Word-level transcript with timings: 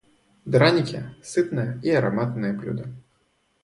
Драники- 0.45 1.03
сытное 1.23 1.79
и 1.83 1.91
ароматное 1.91 2.53
блюдо. 2.53 2.85